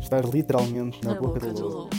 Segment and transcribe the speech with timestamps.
[0.00, 1.90] Estar literalmente na, boca, do lobo.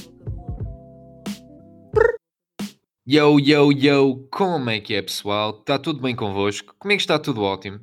[3.06, 5.52] Yo, yo, yo, como é que é pessoal?
[5.60, 6.76] Está tudo bem convosco?
[6.78, 7.80] Comigo está tudo ótimo.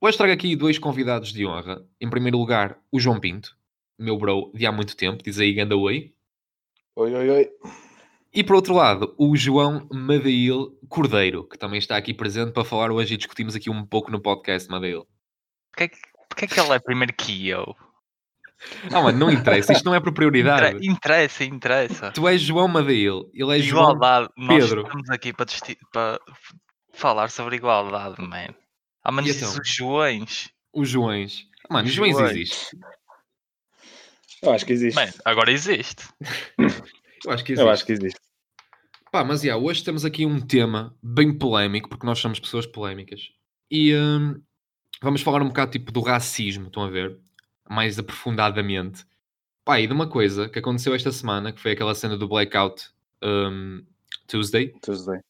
[0.00, 1.84] Hoje trago aqui dois convidados de honra.
[2.00, 3.56] Em primeiro lugar, o João Pinto,
[3.98, 6.14] meu bro de há muito tempo, diz aí Ganda Oi.
[6.96, 7.50] Oi, oi, oi.
[8.32, 12.90] E por outro lado, o João Madail Cordeiro, que também está aqui presente para falar
[12.90, 15.06] hoje e discutimos aqui um pouco no podcast, Madail.
[15.70, 17.74] Porquê é que, porquê é que ele é primeiro que eu?
[18.92, 20.76] Ah, mano, não interessa, isto não é por prioridade.
[20.78, 22.10] Inter- interessa, interessa.
[22.12, 24.28] Tu és João Madail, ele é João Igualdade.
[24.36, 24.82] Nós Pedro.
[24.82, 26.18] estamos aqui para, desti- para
[26.94, 28.54] falar sobre igualdade, man.
[29.04, 29.50] Há menos então?
[29.50, 30.50] os Joões.
[30.72, 31.44] os Joões.
[31.70, 32.30] Mano, os Joões Joões.
[32.32, 32.76] existe.
[34.42, 34.96] Eu acho que existe.
[34.96, 36.04] Man, agora existe.
[37.24, 37.60] Eu acho que existe.
[37.64, 38.20] Eu acho que existe.
[39.12, 43.20] Pá, mas já, hoje temos aqui um tema bem polémico, porque nós somos pessoas polémicas.
[43.70, 44.40] E hum,
[45.02, 47.18] vamos falar um bocado tipo do racismo, estão a ver?
[47.68, 49.04] Mais aprofundadamente.
[49.64, 52.84] Pá, e de uma coisa que aconteceu esta semana, que foi aquela cena do Blackout
[53.22, 53.82] hum,
[54.28, 54.72] Tuesday.
[54.82, 55.20] Tuesday.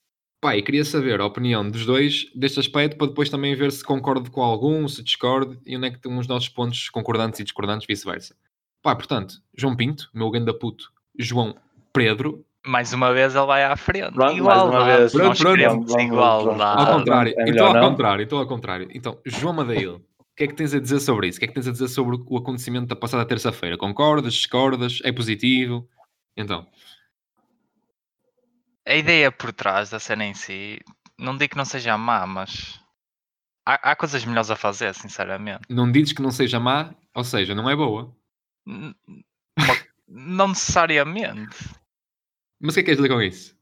[0.41, 3.83] Pá, e queria saber a opinião dos dois deste aspecto, para depois também ver se
[3.83, 7.45] concordo com algum, se discordo, e onde é que temos os nossos pontos concordantes e
[7.45, 8.37] discordantes, vice-versa.
[8.83, 11.57] Pá, portanto, João Pinto, meu ganda puto, João
[11.93, 14.13] Pedro, Mais uma vez ele vai à frente.
[14.13, 15.13] Pronto, mais uma vez.
[15.13, 15.61] Pronto, Nós pronto.
[15.63, 16.81] Vamos- igualdade.
[16.83, 17.91] Ao contrário, é então ao não?
[17.91, 18.89] contrário, então ao contrário.
[18.93, 21.37] Então, João Madail, o que é que tens a dizer sobre isso?
[21.37, 23.77] O que é que tens a dizer sobre o acontecimento da passada terça-feira?
[23.79, 25.89] Concordas, discordas, é positivo?
[26.37, 26.67] Então,
[28.87, 30.81] A ideia por trás da cena em si,
[31.19, 32.81] não digo que não seja má, mas
[33.65, 35.63] há, há coisas melhores a fazer, sinceramente.
[35.69, 38.15] não dizes que não seja má, ou seja, não é boa.
[38.67, 38.95] N-
[40.07, 41.57] não necessariamente.
[42.61, 43.57] Mas o que é que queres dizer com isso?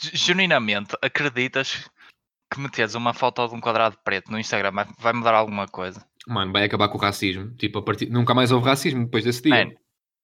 [0.00, 1.90] Ge- Genuinamente, acreditas
[2.54, 6.04] que meteres uma foto de um quadrado preto no Instagram vai- mudar alguma coisa?
[6.26, 7.50] Mano, vai acabar com o racismo.
[7.56, 8.08] Tipo, a partir...
[8.08, 9.64] nunca mais houve racismo depois desse dia.
[9.66, 9.72] Man,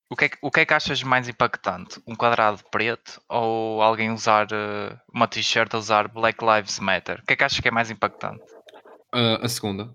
[0.09, 2.01] o que, é que, o que é que achas mais impactante?
[2.07, 7.21] Um quadrado preto ou alguém usar eh, uma t-shirt a usar Black Lives Matter?
[7.23, 8.43] O que é que achas que é mais impactante?
[9.13, 9.93] Ah, a segunda.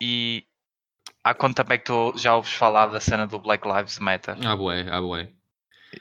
[0.00, 0.44] E
[1.22, 4.36] há quanto tempo é que tu já ouves falar da cena do Black Lives Matter?
[4.44, 5.30] Ah, bué, ah, bué.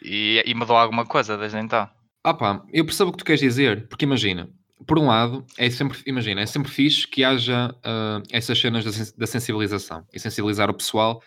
[0.02, 1.88] E, e mudou alguma coisa desde então?
[2.23, 4.50] Ah pá, eu percebo o que tu queres dizer, porque imagina,
[4.86, 8.92] por um lado, é sempre, imagina, é sempre fixe que haja ah, essas cenas da,
[8.92, 11.22] sen- da sensibilização e sensibilizar o pessoal,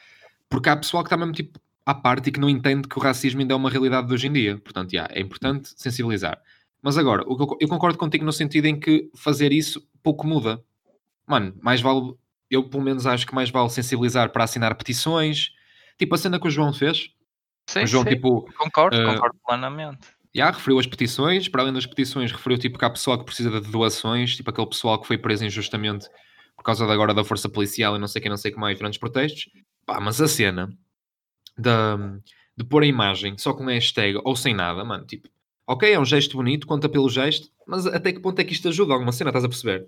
[0.48, 3.02] porque há pessoal que está mesmo tipo à parte e que não entende que o
[3.02, 4.58] racismo ainda é uma realidade de hoje em dia.
[4.58, 6.40] Portanto, já, é importante sensibilizar.
[6.82, 10.62] Mas agora, eu, eu concordo contigo no sentido em que fazer isso pouco muda.
[11.26, 12.14] Mano, mais vale,
[12.50, 15.50] eu pelo menos acho que mais vale sensibilizar para assinar petições,
[15.98, 17.10] tipo a cena que o João fez.
[17.66, 20.08] Sim, o João, sim, tipo, concordo, eh, concordo plenamente.
[20.34, 23.60] Já, referiu as petições, para além das petições, referiu tipo que há pessoal que precisa
[23.60, 26.08] de doações, tipo aquele pessoal que foi preso injustamente
[26.56, 28.58] por causa de agora da força policial e não sei o que, não sei que
[28.58, 29.48] mais durante os protestos.
[29.86, 30.76] Pá, mas a cena
[31.56, 31.96] da,
[32.56, 35.28] de pôr a imagem só com hashtag ou sem nada, mano, tipo,
[35.66, 38.68] ok, é um gesto bonito, conta pelo gesto, mas até que ponto é que isto
[38.68, 39.86] ajuda alguma cena, estás a perceber?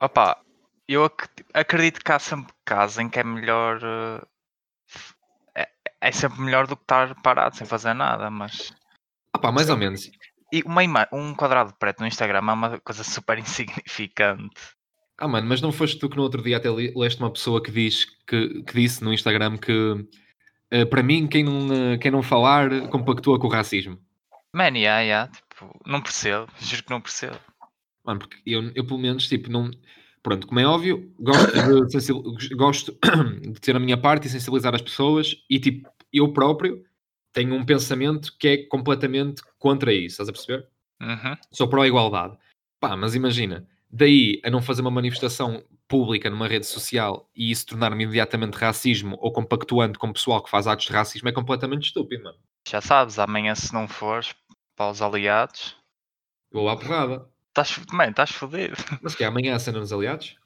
[0.00, 0.40] Opa,
[0.88, 3.80] eu ac- acredito que há sempre casos em que é melhor.
[5.54, 5.68] É,
[6.00, 8.72] é sempre melhor do que estar parado sem fazer nada, mas.
[9.42, 10.08] Pá, mais ou menos.
[10.52, 14.54] E uma um quadrado preto no Instagram é uma coisa super insignificante.
[15.18, 17.70] Ah mano, mas não foste tu que no outro dia até leste uma pessoa que,
[17.70, 20.06] diz, que, que disse no Instagram que
[20.70, 23.98] eh, para mim quem não, eh, quem não falar compactua com o racismo.
[24.54, 27.38] Man, yeah, yeah, tipo, não percebo, juro que não percebo.
[28.04, 29.70] Mano, porque eu, eu pelo menos, tipo, não...
[30.22, 31.52] Pronto, como é óbvio, gosto
[32.38, 32.98] de, gosto
[33.42, 36.84] de ter a minha parte e sensibilizar as pessoas e, tipo, eu próprio
[37.32, 40.68] tenho um pensamento que é completamente contra isso, estás a perceber?
[41.00, 41.36] Uhum.
[41.50, 42.36] Sou pró igualdade.
[42.78, 47.66] Pá, mas imagina, daí a não fazer uma manifestação pública numa rede social e isso
[47.66, 51.86] tornar-me imediatamente racismo ou compactuando com o pessoal que faz atos de racismo é completamente
[51.86, 52.38] estúpido, mano.
[52.66, 54.34] Já sabes, amanhã se não fores
[54.76, 55.76] para os aliados,
[56.50, 57.31] vou à porrada.
[57.52, 58.74] Estás, man, estás fodido.
[59.02, 60.36] Mas que é amanhã a cena nos aliados?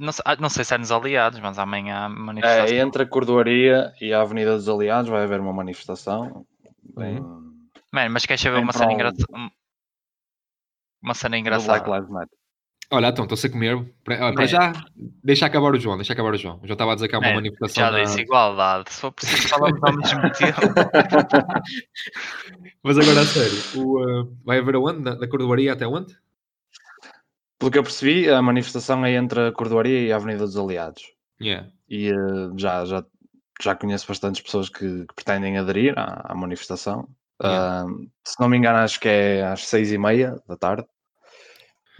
[0.00, 2.76] Não, sei- ah, não sei se é nos aliados, mas amanhã há manifestação.
[2.76, 6.44] É, entre a Cordoaria e a Avenida dos Aliados vai haver uma manifestação.
[6.96, 7.20] Bem,
[7.92, 9.24] Man, mas queres saber uma cena engraçada?
[11.02, 11.78] Uma cena engraçada.
[11.80, 12.38] Black Lives Matter.
[12.90, 13.94] Olha, então, estou-se a comer.
[14.04, 14.72] Para, já,
[15.24, 16.58] deixa acabar o João, deixa acabar o João.
[16.62, 18.92] Eu já estava a dizer que há uma Man, manifestação Já na- disse igualdade.
[18.92, 20.60] Se for preciso, falamos ao mesmo tempo.
[22.82, 25.00] Mas agora, a sério, o, uh, vai haver aonde?
[25.00, 26.14] Na, da Cordoaria até onde?
[27.64, 31.02] Pelo que eu percebi, a manifestação é entre a Cordoaria e a Avenida dos Aliados.
[31.40, 31.66] Yeah.
[31.88, 33.02] E eh, já, já,
[33.58, 37.08] já conheço bastantes pessoas que, que pretendem aderir à, à manifestação.
[37.42, 37.86] Yeah.
[37.86, 37.86] Ah,
[38.22, 40.86] se não me engano, acho que é às seis e meia da tarde.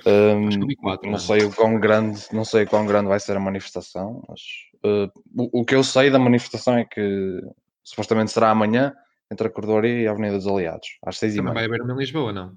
[0.04, 1.18] Vi quatro, não mano.
[1.18, 4.40] sei o quão grande, não sei o quão grande vai ser a manifestação, mas
[4.84, 7.40] uh, o, o que eu sei da manifestação é que
[7.82, 8.94] supostamente será amanhã
[9.32, 11.76] entre a Cordoaria e a Avenida dos Aliados, às seis e Também vai meia.
[11.76, 12.54] haver uma em Lisboa, não?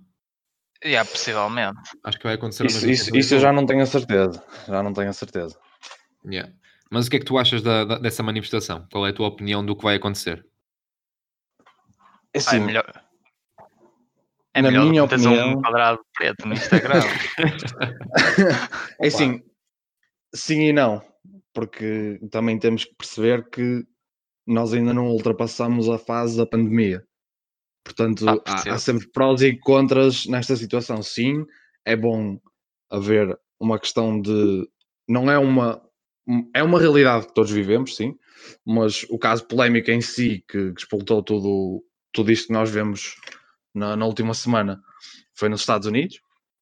[0.86, 1.80] Yeah, possivelmente.
[2.04, 4.94] Acho que vai acontecer Isso, isso, isso eu já não tenho a certeza, já não
[4.94, 5.58] tenho a certeza.
[6.26, 6.52] Yeah.
[6.92, 8.88] Mas o que é que tu achas da- da- dessa manifestação?
[8.92, 10.46] Qual é a tua opinião do que vai acontecer?
[12.34, 13.04] É Ah, assim, é melhor.
[14.54, 17.02] É na melhor minha opinião- um quadrado preto no Instagram.
[19.00, 19.44] é assim,
[20.34, 21.02] sim e não,
[21.54, 23.84] porque também temos que perceber que
[24.46, 27.04] nós ainda não ultrapassamos a fase da pandemia.
[27.88, 31.02] Portanto, Ah, há, há sempre prós e contras nesta situação.
[31.02, 31.46] Sim,
[31.86, 32.38] é bom
[32.90, 34.68] haver uma questão de.
[35.08, 35.82] Não é uma.
[36.54, 38.14] É uma realidade que todos vivemos, sim,
[38.66, 41.82] mas o caso polémico em si, que, que explotou tudo,
[42.12, 43.16] tudo isto que nós vemos
[43.74, 44.82] na, na última semana,
[45.34, 46.20] foi nos Estados Unidos,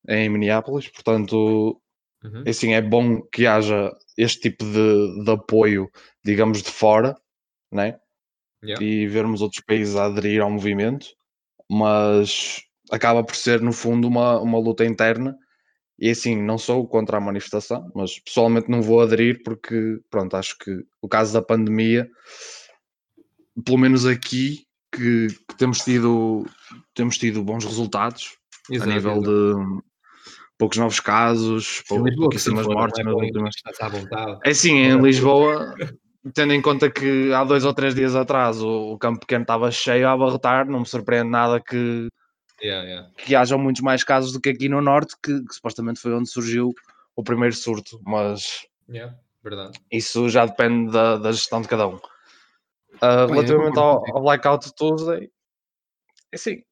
[0.07, 0.87] em Minneapolis.
[0.89, 1.81] Portanto,
[2.23, 2.43] Uhum.
[2.47, 5.89] assim, é bom que haja este tipo de, de apoio,
[6.23, 7.15] digamos, de fora,
[7.71, 7.99] né?
[8.65, 8.83] Yeah.
[8.83, 11.07] e vermos outros países a aderir ao movimento,
[11.69, 15.35] mas acaba por ser, no fundo, uma, uma luta interna.
[15.97, 20.57] E assim, não sou contra a manifestação, mas pessoalmente não vou aderir porque, pronto, acho
[20.57, 22.09] que o caso da pandemia,
[23.63, 26.45] pelo menos aqui, que, que temos, tido,
[26.93, 28.37] temos tido bons resultados
[28.69, 29.81] Exato, a nível de
[30.57, 33.55] poucos novos casos, pouquíssimas mortes é últimas
[33.91, 34.39] vontade.
[34.43, 35.75] é sim, em Lisboa,
[36.33, 39.71] tendo em conta que há dois ou três dias atrás o, o campo pequeno estava
[39.71, 42.07] cheio a abarrotar, não me surpreende nada que,
[42.61, 43.11] Yeah, yeah.
[43.17, 46.29] que hajam muitos mais casos do que aqui no Norte, que, que supostamente foi onde
[46.29, 46.73] surgiu
[47.15, 49.79] o primeiro surto, mas Yeah, verdade.
[49.91, 51.99] isso já depende da, da gestão de cada um.
[53.01, 55.29] Bem, eu relativamente ao, ao Blackout Tuesday,
[56.31, 56.63] é assim,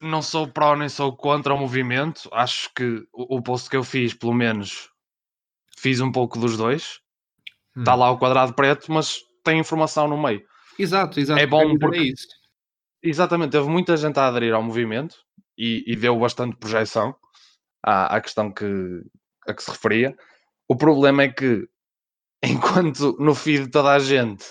[0.00, 3.84] não sou pró nem sou contra o movimento, acho que o, o post que eu
[3.84, 4.90] fiz, pelo menos,
[5.76, 7.00] fiz um pouco dos dois.
[7.80, 7.98] Está Hum.
[7.98, 10.42] lá o quadrado preto, mas tem informação no meio.
[10.78, 11.40] Exato, exato.
[11.40, 12.26] É bom porque- é isso.
[13.02, 15.16] Exatamente, teve muita gente a aderir ao movimento
[15.56, 17.14] e, e deu bastante projeção
[17.82, 18.64] à, à questão que,
[19.48, 20.14] a que se referia.
[20.68, 21.66] O problema é que,
[22.44, 24.44] enquanto no feed de toda a gente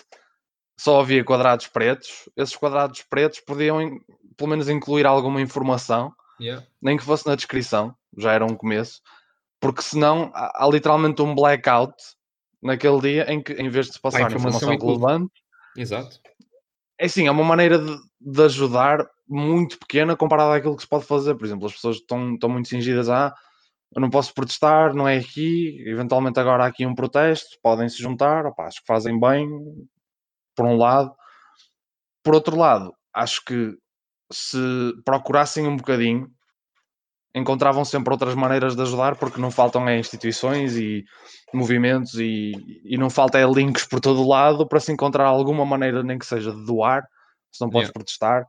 [0.79, 3.99] só havia quadrados pretos, esses quadrados pretos podiam,
[4.37, 6.65] pelo menos, incluir alguma informação, Yeah.
[6.81, 9.01] nem que fosse na descrição, já era um começo,
[9.59, 11.93] porque senão há, há literalmente um blackout
[12.61, 14.87] naquele dia em que, em vez de se passar informação informação tudo.
[14.87, 15.33] relevante,
[15.75, 16.19] Exato.
[16.99, 21.05] é assim, é uma maneira de, de ajudar muito pequena comparada àquilo que se pode
[21.05, 21.35] fazer.
[21.35, 23.35] Por exemplo, as pessoas estão, estão muito cingidas a "Ah,
[23.95, 27.97] eu não posso protestar, não é aqui, eventualmente agora há aqui um protesto, podem se
[28.01, 29.49] juntar, opá, acho que fazem bem,
[30.55, 31.11] por um lado.
[32.23, 33.75] Por outro lado, acho que
[34.31, 34.59] se
[35.03, 36.29] procurassem um bocadinho,
[37.33, 41.03] encontravam sempre outras maneiras de ajudar, porque não faltam é, instituições e
[41.53, 42.51] movimentos e,
[42.83, 46.25] e não falta é, links por todo lado para se encontrar alguma maneira, nem que
[46.25, 47.03] seja de doar,
[47.51, 47.93] se não podes Yeah.
[47.93, 48.45] protestar.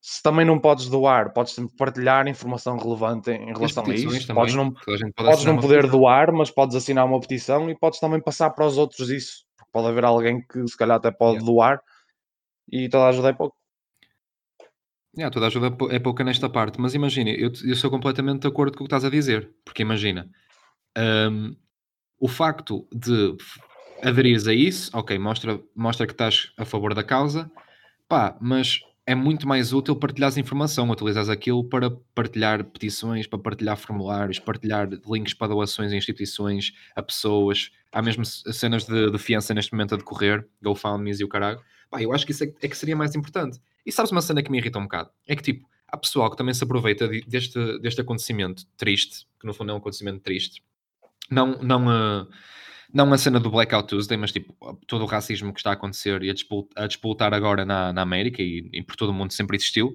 [0.00, 4.26] Se também não podes doar, podes sempre partilhar informação relevante em, em relação a isso.
[4.26, 5.98] também, Podes não, pode podes não poder petição.
[6.00, 9.44] doar, mas podes assinar uma petição e podes também passar para os outros isso.
[9.72, 11.52] Pode haver alguém que se calhar até pode Yeah.
[11.52, 11.80] doar
[12.70, 13.57] e toda a ajuda é pouco.
[15.18, 18.46] Yeah, toda ajuda é é pouca nesta parte, mas imagina, eu, eu sou completamente de
[18.46, 20.30] acordo com o que estás a dizer, porque imagina,
[20.96, 21.56] hum,
[22.20, 23.36] o facto de
[24.00, 27.50] aderires a isso, ok, mostra, mostra que estás a favor da causa,
[28.08, 33.76] pá, mas é muito mais útil partilhares informação, utilizares aquilo para partilhar petições, para partilhar
[33.76, 39.52] formulários, partilhar links para doações a instituições, a pessoas, há mesmo cenas de, de fiança
[39.52, 41.58] neste momento a decorrer, GoFundMes e o caralho,
[41.90, 43.60] pá, eu acho que isso é, é que seria mais importante.
[43.84, 45.10] E sabes uma cena que me irrita um bocado?
[45.26, 49.46] É que tipo, há pessoal que também se aproveita de- deste, deste acontecimento triste, que
[49.46, 50.62] no fundo é um acontecimento triste,
[51.30, 52.26] não, não, a,
[52.92, 54.54] não a cena do Blackout Tuesday, mas tipo,
[54.86, 58.02] todo o racismo que está a acontecer e a, dispul- a disputar agora na, na
[58.02, 59.94] América e, e por todo o mundo sempre existiu.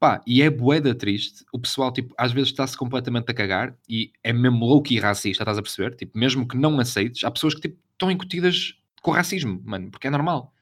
[0.00, 1.44] Pá, e é boeda triste.
[1.52, 5.42] O pessoal, tipo, às vezes está-se completamente a cagar e é mesmo louco e racista,
[5.42, 5.96] estás a perceber?
[5.96, 9.90] Tipo, mesmo que não aceites, há pessoas que tipo, estão incutidas com o racismo, mano,
[9.90, 10.54] porque é normal.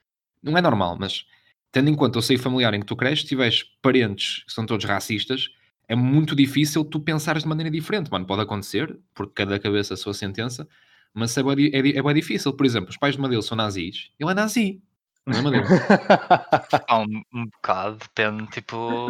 [0.47, 1.27] Não é normal, mas
[1.73, 4.65] tendo em conta o seio familiar em que tu cresces, se tiveres parentes que são
[4.65, 5.49] todos racistas,
[5.89, 8.25] é muito difícil tu pensares de maneira diferente, mano.
[8.27, 10.67] Pode acontecer, porque cada cabeça a sua sentença,
[11.13, 12.53] mas é di- é, é bué difícil.
[12.53, 14.81] Por exemplo, os pais de Madeu são nazis, ele é nazi.
[15.27, 15.63] Não é Madeu?
[16.89, 19.09] Há um, um bocado, depende, tipo.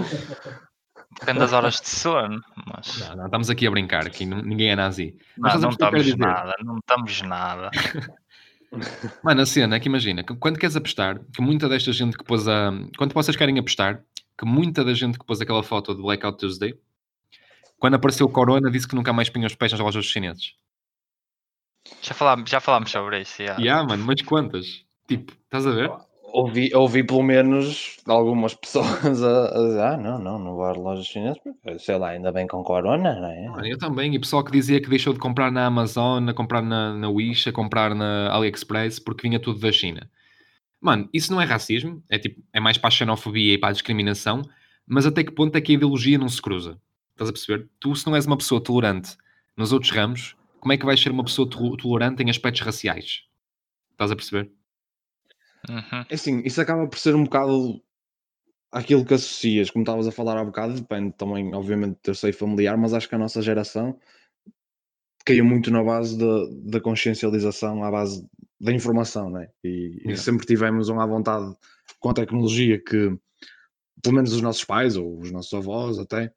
[1.21, 2.99] Depende das horas de sono, mas.
[2.99, 5.17] não, não, estamos aqui a brincar, não- ninguém é nazi.
[5.37, 7.71] Não, não que estamos nada, não estamos nada.
[9.23, 12.25] Mano, a cena é que imagina, que quando queres apostar, que muita desta gente que
[12.25, 12.73] pôs a.
[12.97, 14.03] Quando vocês querem apostar,
[14.39, 16.79] que muita da gente que pôs aquela foto do Blackout Tuesday
[17.79, 20.55] quando apareceu o Corona, disse que nunca mais punha os pés nas lojas dos chineses.
[22.01, 23.43] Já falámos, já falámos sobre isso.
[23.43, 23.63] Yeah.
[23.63, 24.85] Yeah, mano, mas quantas?
[25.07, 25.91] Tipo, estás a ver?
[26.37, 30.77] Ouvi, ouvi pelo menos algumas pessoas a, a dizer: Ah, não, não, não vou às
[30.77, 31.41] lojas chinesas,
[31.79, 33.49] sei lá, ainda bem com corona, não é?
[33.49, 34.15] Mano, eu também.
[34.15, 37.49] E pessoal que dizia que deixou de comprar na Amazon, a comprar na, na Wish,
[37.49, 40.11] a comprar na AliExpress porque vinha tudo da China.
[40.81, 43.73] Mano, isso não é racismo, é tipo, é mais para a xenofobia e para a
[43.73, 44.43] discriminação,
[44.87, 46.79] mas até que ponto é que a ideologia não se cruza?
[47.13, 47.69] Estás a perceber?
[47.81, 49.17] Tu, se não és uma pessoa tolerante
[49.57, 53.23] nos outros ramos, como é que vais ser uma pessoa to- tolerante em aspectos raciais?
[53.93, 54.51] Estás a perceber?
[55.69, 56.05] Uhum.
[56.09, 57.81] É Assim, isso acaba por ser um bocado
[58.71, 62.35] aquilo que associas, como estavas a falar há bocado, depende também, obviamente, do teu seio
[62.35, 63.99] familiar, mas acho que a nossa geração
[65.25, 68.25] caiu muito na base da, consciencialização, à base
[68.61, 69.49] da informação, né?
[69.65, 71.55] E, e sempre tivemos uma vontade
[71.99, 73.19] com a tecnologia que,
[74.03, 76.33] pelo menos os nossos pais, ou os nossos avós até,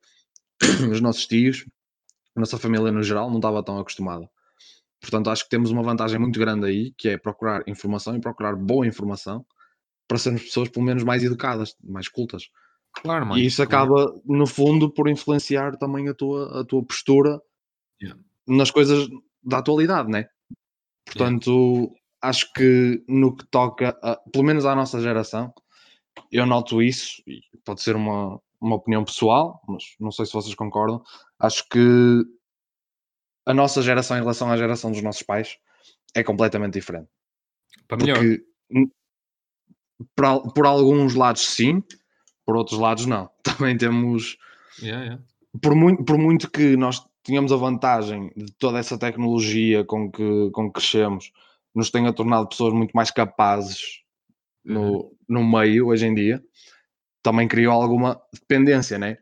[0.91, 1.65] os nossos tios,
[2.35, 4.29] a nossa família no geral, não estava tão acostumada.
[5.01, 8.55] Portanto, acho que temos uma vantagem muito grande aí, que é procurar informação e procurar
[8.55, 9.45] boa informação
[10.07, 12.49] para sermos pessoas pelo menos mais educadas, mais cultas.
[12.91, 13.39] Claro, mano.
[13.39, 13.95] E isso claro.
[13.95, 17.39] acaba, no fundo, por influenciar também a tua, a tua postura
[18.01, 18.17] Yeah.
[18.47, 19.09] nas coisas
[19.43, 20.25] da atualidade, né?
[21.05, 21.91] Portanto,
[22.21, 25.53] acho que no que toca, a- pelo menos à nossa geração,
[26.31, 30.55] eu noto isso, e pode ser uma, uma opinião pessoal, mas não sei se vocês
[30.55, 31.03] concordam.
[31.39, 32.23] Acho que
[33.45, 35.57] a nossa geração em relação à geração dos nossos pais
[36.15, 37.07] é completamente diferente.
[37.87, 38.17] Para melhor.
[38.17, 38.43] Porque
[40.15, 41.83] por, por alguns lados sim,
[42.45, 43.29] por outros lados não.
[43.43, 44.37] Também temos,
[44.81, 45.23] Yeah, yeah.
[45.61, 50.49] por muito, por muito que nós tínhamos a vantagem de toda essa tecnologia com que,
[50.51, 51.31] com que crescemos,
[51.75, 53.99] nos tenha tornado pessoas muito mais capazes
[54.65, 54.73] Uhum.
[55.27, 56.43] no, no meio hoje em dia,
[57.23, 59.17] também criou alguma dependência, né?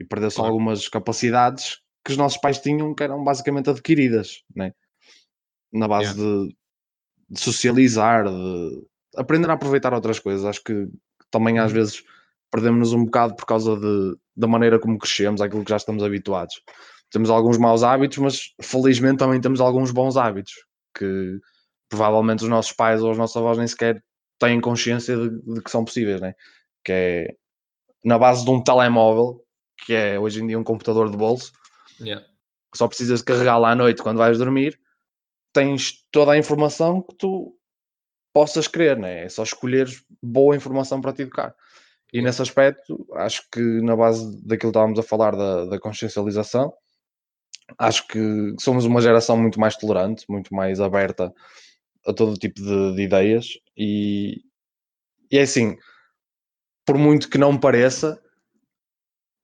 [0.00, 0.50] E perdeu-se Claro.
[0.52, 4.72] algumas capacidades que os nossos pais tinham que eram basicamente adquiridas, né?
[5.70, 6.56] Na base de,
[7.28, 10.46] de socializar, de aprender a aproveitar outras coisas.
[10.46, 10.88] Acho que
[11.30, 11.74] também às Uhum.
[11.74, 12.02] vezes
[12.50, 16.62] perdemos-nos um bocado por causa de, da maneira como crescemos, aquilo que já estamos habituados.
[17.10, 20.52] Temos alguns maus hábitos, mas felizmente também temos alguns bons hábitos
[20.96, 21.38] que
[21.90, 24.02] provavelmente os nossos pais ou os nossos avós nem sequer
[24.38, 26.32] têm consciência de, de que são possíveis, né?
[26.82, 27.36] Que é
[28.02, 29.44] na base de um telemóvel,
[29.84, 31.52] que é hoje em dia um computador de bolso,
[32.00, 32.24] Yeah.
[32.70, 34.78] que só precisas carregar lá à noite quando vais dormir,
[35.52, 37.56] tens toda a informação que tu
[38.32, 39.24] possas querer, né?
[39.24, 41.54] É só escolheres boa informação para te educar.
[42.12, 46.72] E nesse aspecto, acho que na base daquilo que estávamos a falar da, da consciencialização,
[47.78, 51.32] acho que somos uma geração muito mais tolerante, muito mais aberta
[52.06, 54.42] a todo tipo de, de ideias e,
[55.30, 55.76] e é assim,
[56.86, 58.18] por muito que não pareça,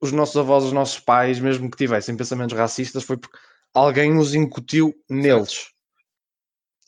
[0.01, 3.37] os nossos avós, os nossos pais, mesmo que tivessem pensamentos racistas, foi porque
[3.73, 5.71] alguém os incutiu neles.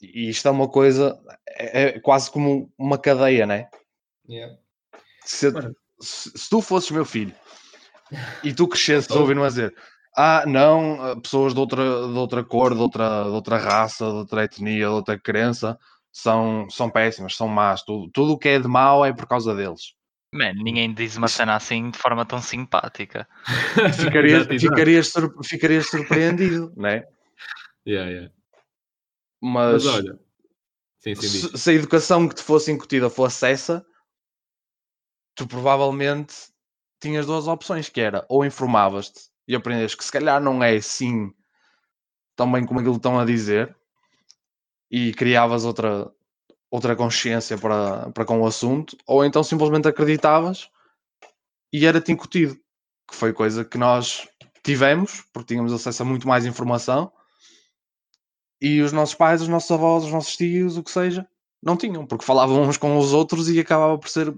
[0.02, 3.68] E isto é uma coisa, é, é quase como uma cadeia, né?
[4.30, 4.56] Yeah.
[5.26, 5.52] Se,
[6.00, 7.34] se, se tu fosses meu filho
[8.44, 9.74] e tu crescesses a ouvir-me a dizer
[10.16, 14.16] ah, não, ah, pessoas de outra, de outra cor, de outra, de outra raça, de
[14.16, 15.78] outra etnia, de outra crença
[16.12, 17.84] são, são péssimas, são más.
[17.84, 19.94] Tudo, tudo o que é de mau é por causa deles.
[20.32, 23.28] Man, ninguém diz uma cena assim de forma tão simpática.
[23.96, 24.74] Ficarias, Exato, exato.
[24.74, 27.04] ficarias, sur- ficarias surpreendido, né?
[27.88, 28.34] Yeah, yeah.
[29.42, 30.20] Mas, Mas olha.
[31.00, 33.86] Sim, sim, se, se a educação que te fosse incutida fosse essa,
[35.36, 36.36] tu provavelmente
[37.00, 41.32] tinhas duas opções, que era ou informavas-te e aprendes que se calhar não é assim
[42.36, 43.76] também como aquilo que estão a dizer
[44.90, 46.12] e criavas outra,
[46.70, 50.70] outra consciência para, para com o assunto, ou então simplesmente acreditavas
[51.72, 52.56] e era-te incutido,
[53.10, 54.28] que foi coisa que nós
[54.64, 57.12] tivemos, porque tínhamos acesso a muito mais informação
[58.62, 61.28] e os nossos pais, os nossos avós, os nossos tios, o que seja,
[61.62, 64.34] não tinham, porque falavam uns com os outros e acabava por ser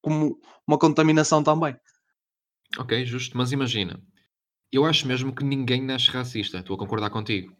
[0.00, 1.76] como uma contaminação também.
[2.78, 4.00] Ok, justo, mas imagina,
[4.72, 7.54] eu acho mesmo que ninguém nasce racista, estou a concordar contigo.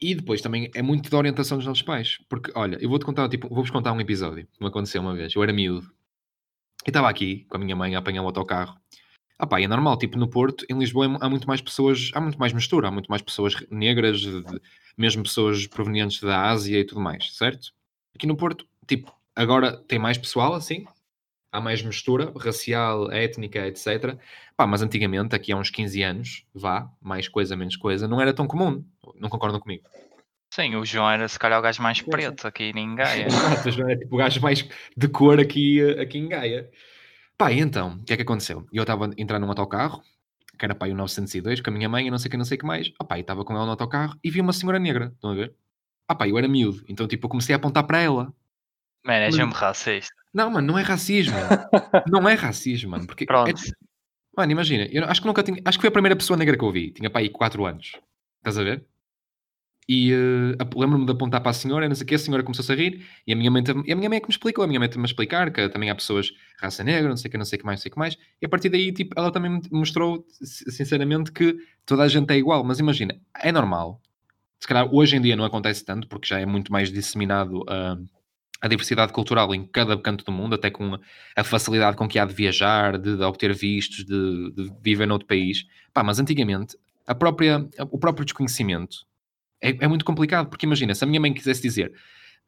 [0.00, 3.28] E depois também é muito da orientação dos nossos pais, porque olha, eu vou-te contar,
[3.28, 5.34] tipo, vou-vos contar um episódio que me aconteceu uma vez.
[5.34, 5.90] Eu era miúdo,
[6.86, 8.78] eu estava aqui com a minha mãe a apanhar o autocarro.
[9.38, 12.38] Ah pá, é normal, tipo, no Porto, em Lisboa há muito mais pessoas, há muito
[12.38, 14.60] mais mistura, há muito mais pessoas negras, de-
[14.96, 17.72] mesmo pessoas provenientes da Ásia e tudo mais, certo?
[18.14, 20.84] Aqui no Porto, tipo, agora tem mais pessoal assim,
[21.50, 24.18] há mais mistura racial, étnica, etc.
[24.56, 28.32] Pá, mas antigamente, aqui há uns 15 anos, vá, mais coisa, menos coisa, não era
[28.32, 28.84] tão comum.
[29.16, 29.84] Não concordam comigo?
[30.52, 33.26] Sim, o João era se calhar o gajo mais preto aqui em Gaia.
[33.28, 36.70] Exato, João, é tipo o gajo mais de cor aqui, eh, aqui em Gaia.
[37.36, 38.66] Pá, e então, o que é que aconteceu?
[38.72, 40.02] Eu estava a entrar num autocarro
[40.58, 42.44] que era pai o 902, com a minha mãe e não sei o que, não
[42.44, 42.92] sei o que mais.
[43.00, 45.54] Opá, e estava com ela no autocarro e vi uma senhora negra, estão a ver?
[46.10, 48.34] Opá, eu era miúdo, então tipo, eu comecei a apontar para ela.
[49.04, 50.17] Mano, és mesmo racista.
[50.38, 51.34] Não, mano, não é racismo.
[52.08, 53.06] não é racismo, mano.
[53.06, 53.48] Porque Pronto.
[53.50, 53.54] é-
[54.36, 55.60] Mano, imagina, eu acho que nunca tinha.
[55.64, 56.92] Acho que foi a primeira pessoa negra que eu vi.
[56.92, 57.92] Tinha pai aí 4 anos.
[58.38, 58.84] Estás a ver?
[59.90, 60.12] E
[60.58, 62.76] ap- lembro-me de apontar para a senhora, não sei o que, a senhora começou a
[62.76, 64.88] rir e a minha mãe, a minha mãe é que me explicou, a minha mãe
[64.88, 66.30] também a explicar que também há pessoas
[66.60, 67.98] raça negra, não sei o que, não sei o que mais, não sei o que
[67.98, 68.16] mais.
[68.40, 72.30] E a partir daí, tipo, ela também me mostrou, si- sinceramente, que toda a gente
[72.30, 72.62] é igual.
[72.62, 74.00] Mas imagina, é normal.
[74.60, 77.96] Se calhar hoje em dia não acontece tanto, porque já é muito mais disseminado ah,
[78.60, 80.98] a diversidade cultural em cada canto do mundo, até com
[81.36, 85.26] a facilidade com que há de viajar, de, de obter vistos, de, de viver noutro
[85.26, 85.64] país.
[85.92, 89.06] Pá, mas antigamente, a própria, o próprio desconhecimento
[89.62, 91.92] é, é muito complicado, porque imagina, se a minha mãe quisesse dizer,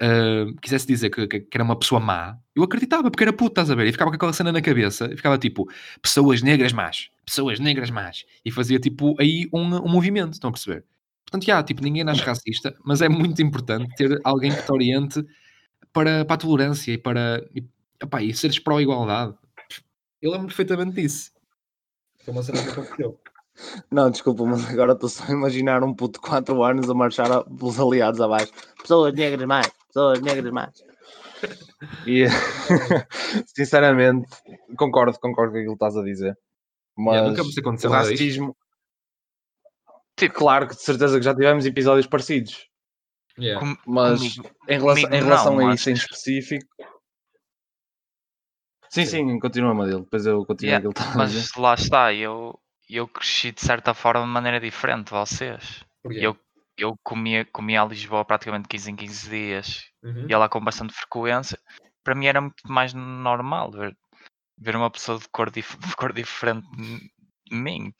[0.00, 3.52] ah, quisesse dizer que, que- que era uma pessoa má, eu acreditava, porque era puto,
[3.52, 3.87] estás a ver?
[3.87, 5.69] E ficava com aquela cena na cabeça, e ficava tipo,
[6.02, 10.52] pessoas negras más, pessoas negras más, e fazia tipo aí um, um movimento, estão a
[10.52, 10.85] perceber?
[11.25, 15.25] Portanto, já, tipo, ninguém nasce racista, mas é muito importante ter alguém que te oriente
[15.93, 17.65] para, para a tolerância e para e,
[18.03, 19.35] epá, e seres pró-igualdade.
[20.21, 21.33] Eu lembro perfeitamente disso.
[22.25, 23.21] Foi uma cena que aconteceu.
[23.91, 27.31] Não, desculpa, mas agora estou só a imaginar um puto de 4 anos a marchar
[27.31, 28.53] a- pelos aliados abaixo.
[28.81, 30.73] Pessoas negras mais, pessoas negras mais.
[32.07, 32.25] E
[33.55, 34.29] sinceramente,
[34.77, 36.39] concordo, concordo com aquilo que estás a dizer.
[36.97, 38.57] Mas Yeah, nunca vos aconteceu o racismo,
[40.17, 42.69] Tipo, claro que de certeza que já tivemos episódios parecidos,
[43.41, 43.61] Yeah.
[43.61, 46.67] com- mas comigo- em relação, comigo em relação não, a isso em específico.
[48.89, 49.29] Sim, Sim.
[49.29, 50.01] sim, continua, Madil.
[50.01, 50.89] Depois eu continuo Yeah.
[51.17, 55.85] Mas lá está, eu, eu cresci de certa forma de maneira diferente de vocês.
[56.05, 56.37] Eu,
[56.77, 60.27] eu comia, comia a Lisboa praticamente 15 em 15 dias, Uhum.
[60.29, 61.59] ia lá com bastante frequência.
[62.03, 63.97] Para mim era muito mais normal ver,
[64.59, 67.93] ver uma pessoa de cor, dif- de cor diferente de mim.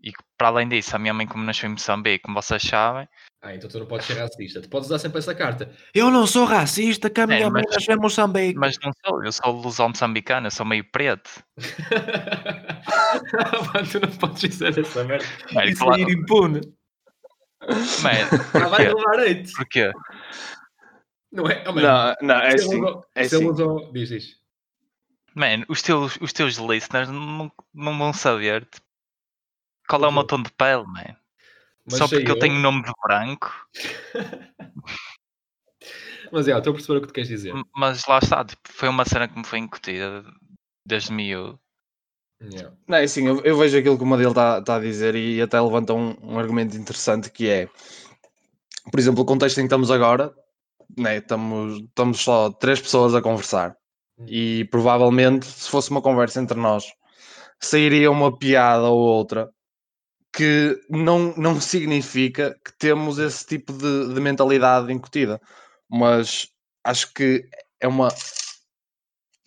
[0.00, 3.06] E que, para além disso, a minha mãe, como nasceu em Moçambique, como vocês sabem,
[3.44, 4.60] Ah, então tu não podes ser racista.
[4.62, 5.68] Tu podes usar sempre essa carta.
[5.92, 8.56] Eu não sou racista, que a minha mãe mãe nasceu em Moçambique.
[8.56, 11.28] mas não sou, eu sou luso-moçambicano, eu sou meio preto.
[13.90, 15.24] tu não podes dizer essa merda.
[15.52, 16.60] Mano, Isso claro- é ir impune.
[18.02, 19.26] Mano, Ah, vai porquê?
[19.26, 19.52] levar.
[19.56, 19.92] Porquê?
[21.32, 21.64] Não é?
[21.66, 22.78] Oh, mano, Não, não, é assim.
[22.78, 23.46] usou- é assim.
[23.48, 24.36] usou- Diz, diz.
[25.34, 28.68] Man, os teus, os teus listeners não, não vão saber
[29.88, 31.16] qual é o meu tom de pele, man.
[31.84, 33.50] Mas Só porque eu tenho nome de branco.
[36.32, 37.52] Mas é, estou a perceber o que tu queres dizer.
[37.76, 40.24] Mas lá está, tipo, foi uma cena que me foi incutida
[40.86, 41.60] desde miúdo.
[42.42, 42.74] Yeah.
[42.88, 45.60] Não, é assim, eu, eu vejo aquilo que o Madil está a dizer e até
[45.60, 47.68] levanta um, um argumento interessante que é,
[48.90, 50.34] por exemplo, o contexto em que estamos agora,
[50.96, 53.76] né, estamos, estamos só três pessoas a conversar
[54.26, 56.92] e provavelmente se fosse uma conversa entre nós
[57.60, 59.48] sairia uma piada ou outra
[60.32, 65.40] que não, não significa que temos esse tipo de, de mentalidade incutida,
[65.88, 66.48] mas
[66.84, 67.44] acho que
[67.80, 68.08] é uma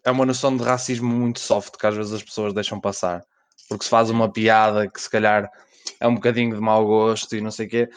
[0.04, 3.24] é uma noção de racismo muito soft que às vezes as pessoas deixam passar.
[3.68, 5.50] Porque se faz uma piada que se calhar
[6.00, 7.90] é um bocadinho de mau gosto e não sei o quê,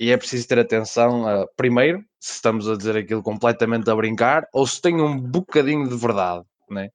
[0.00, 4.48] e é preciso ter atenção a, primeiro, se estamos a dizer aquilo completamente a brincar,
[4.52, 6.88] ou se tem um bocadinho de verdade, né?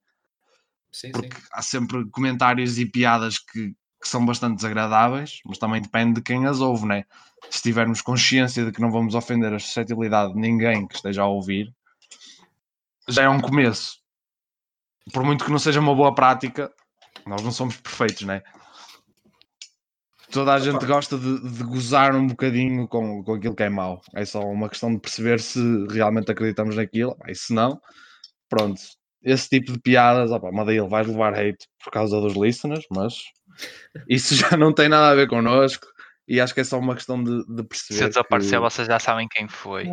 [0.91, 1.11] Sim, sim.
[1.11, 6.21] Porque há sempre comentários e piadas que, que são bastante desagradáveis, mas também depende de
[6.21, 7.03] quem as ouve, né?
[7.49, 11.27] Se tivermos consciência de que não vamos ofender a suscetibilidade de ninguém que esteja a
[11.27, 11.73] ouvir,
[13.07, 13.97] já é um começo.
[15.11, 16.71] Por muito que não seja uma boa prática,
[17.25, 18.41] nós não somos perfeitos, né?
[20.31, 24.01] Toda a gente gosta de, de gozar um bocadinho com, com aquilo que é mau.
[24.13, 27.15] É só uma questão de perceber se realmente acreditamos naquilo.
[27.27, 27.79] E se não,
[28.49, 28.81] pronto.
[29.23, 33.15] Esse tipo de piadas, opa, Madeira, vais levar hate por causa dos listeners, mas
[34.07, 35.87] isso já não tem nada a ver connosco.
[36.27, 37.97] E acho que é só uma questão de, de perceber.
[37.99, 39.85] Se eu desaparecer, que vocês já sabem quem foi.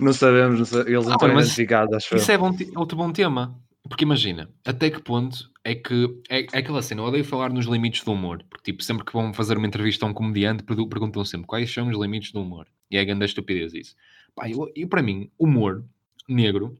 [0.00, 2.18] Não sabemos, não eles não Ah, estão identificados, acho eu.
[2.18, 3.60] Isso é bom te- outro bom tema.
[3.88, 7.66] Porque imagina, até que ponto é que é, é aquela cena, eu odeio falar nos
[7.66, 10.88] limites do humor, porque tipo, sempre que vão fazer uma entrevista a um comediante, pergu-
[10.88, 12.66] perguntam sempre quais são os limites do humor.
[12.90, 13.94] E é grande a estupidez isso.
[14.34, 15.84] Pá, eu, eu, para mim, humor
[16.28, 16.76] negro,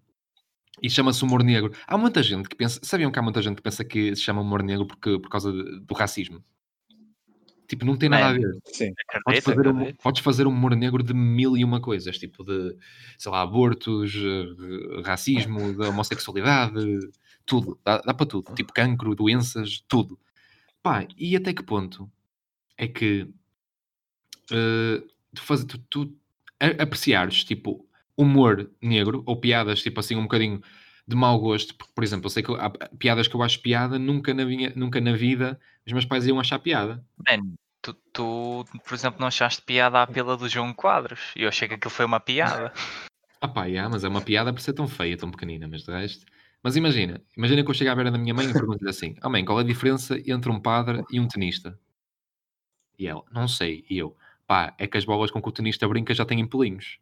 [0.83, 1.73] e chama-se humor negro.
[1.87, 4.41] Há muita gente que pensa, sabiam que há muita gente que pensa que se chama
[4.43, 6.43] humor negro porque, por causa de- do racismo.
[7.69, 8.59] Tipo, não tem nada a ver.
[8.67, 8.93] Sim.
[9.25, 12.77] Podes fazer, um, podes fazer um humor negro de mil e uma coisas, tipo de,
[13.19, 16.77] sei lá, abortos, eh, racismo, da homossexualidade,
[17.45, 20.17] tudo, dá, dá para tudo, tipo cancro, doenças, tudo.
[20.81, 22.09] Pá, e até que ponto
[22.79, 23.29] é que
[24.53, 25.03] eh,
[25.35, 26.17] tu, faz, tu, tu
[26.61, 27.86] apreciares, tipo,
[28.17, 30.63] humor negro, ou piadas, tipo assim, um bocadinho
[31.07, 33.99] de mau gosto, porque, por exemplo, eu sei que há piadas que eu acho piada,
[33.99, 37.05] nunca na, minha, nunca na vida os meus pais iam achar piada.
[37.29, 41.21] Man, tu, tu, por exemplo, não achaste piada à pila do João Quadros.
[41.37, 42.73] E eu achei que aquilo foi uma piada.
[43.39, 45.93] Ah pá, yeah, mas é uma piada por ser tão feia, tão pequenina, mas de
[45.93, 46.25] resto...
[46.63, 49.29] Mas imagina, imagina que eu chego à beira da minha mãe e pergunto-lhe assim, oh
[49.29, 51.79] mãe, qual é a diferença entre um padre e um tenista?
[52.99, 53.85] E ela, não sei.
[53.91, 56.99] E eu, pá, é que as bolas com que o tenista brinca já têm pelinhos.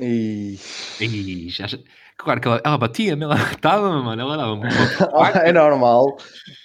[0.00, 0.58] E...
[1.00, 1.78] E já, já-
[2.16, 4.68] claro que ela, ela batia-me, ela estava, mano, ela dava-me
[5.14, 6.16] Ah, é normal.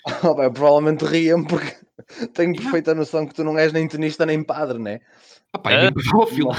[0.38, 1.76] Bem, provavelmente ria-me porque
[2.34, 5.00] tenho perfeita noção que tu não és nem tenista nem padre, né?
[5.54, 6.52] Ah, pá, nem pedófilo.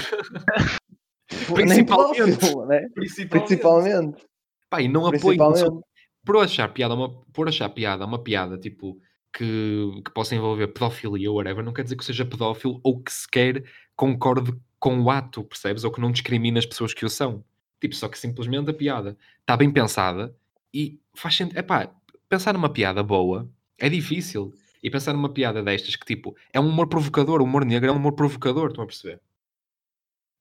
[1.54, 2.36] Principalmente.
[2.36, 2.86] pedófilo, né?
[3.30, 4.24] Principalmente.
[4.70, 5.20] Pá, e não apoio.
[5.20, 5.84] Principalmente.
[6.24, 8.98] Por achar piada, uma, por achar piada, uma piada tipo
[9.32, 13.00] que, que possa envolver pedofilia ou whatever, não quer dizer que eu seja pedófilo ou
[13.00, 13.62] que sequer
[13.94, 15.84] concorde com o ato, percebes?
[15.84, 17.44] Ou que não discrimina as pessoas que o são.
[17.80, 20.34] Tipo, só que simplesmente a piada está bem pensada
[20.72, 21.58] e faz sentido.
[21.58, 21.90] É pá,
[22.28, 24.52] pensar numa piada boa é difícil.
[24.82, 27.92] E pensar numa piada destas que, tipo, é um humor provocador, o humor negro é
[27.92, 29.20] um humor provocador, estão a perceber?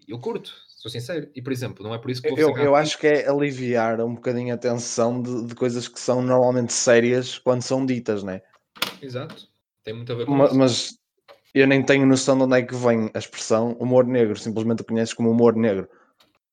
[0.07, 1.29] Eu curto, sou sincero.
[1.33, 3.99] E, por exemplo, não é por isso que vou Eu, eu acho que é aliviar
[4.01, 8.41] um bocadinho a tensão de, de coisas que são normalmente sérias quando são ditas, né?
[9.01, 9.47] Exato.
[9.83, 10.55] Tem muito a ver com Ma- isso.
[10.55, 10.97] Mas
[11.61, 14.85] eu nem tenho noção de onde é que vem a expressão humor negro, simplesmente o
[14.85, 15.89] conheces como humor negro.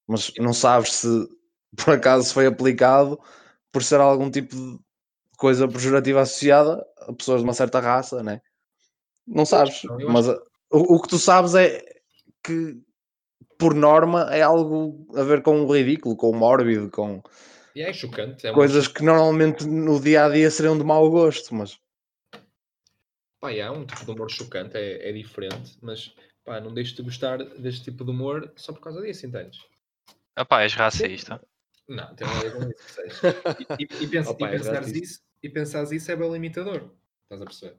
[0.06, 1.08] Mas não sabes se
[1.76, 3.18] por acaso foi aplicado
[3.72, 4.78] por ser algum tipo de
[5.38, 8.40] coisa pejorativa associada a pessoas de uma certa raça, né?
[9.26, 10.38] Não sabes, mas a-
[10.72, 11.82] o, o que tu sabes é
[12.42, 12.76] que
[13.58, 17.22] por norma é algo a ver com o ridículo, com o mórbido, com
[17.74, 18.46] E é chocante.
[18.46, 21.78] É coisas que normalmente no dia a dia seriam de mau gosto, mas
[23.42, 27.02] Pá, é um tipo de humor chocante, é, é diferente, mas pá, não deixes de
[27.02, 29.58] gostar deste tipo de humor só por causa disso, entendes?
[30.38, 31.44] Opá, és racista.
[31.88, 33.00] Não, tem nada a ver com isso?
[33.80, 34.98] E, e, e, pens- Opa, e é pensares racista.
[35.04, 36.94] isso, e pensares isso é bem limitador.
[37.24, 37.76] Estás a perceber?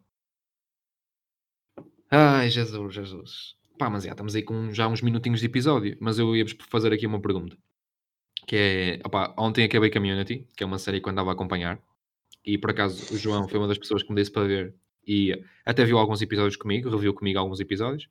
[2.11, 3.55] Ai, Jesus, Jesus.
[3.79, 6.91] Pá, mas já estamos aí com já uns minutinhos de episódio, mas eu ia-vos fazer
[6.91, 7.57] aqui uma pergunta.
[8.45, 11.81] Que é, opá, ontem acabei Community, que é uma série que eu andava a acompanhar,
[12.45, 15.43] e por acaso o João foi uma das pessoas que me disse para ver, e
[15.65, 18.07] até viu alguns episódios comigo, reviu comigo alguns episódios,